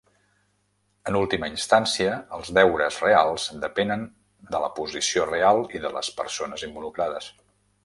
[1.09, 4.07] En última instància, els deures reals depenen
[4.55, 7.33] de la posició real i de les persones involucrades.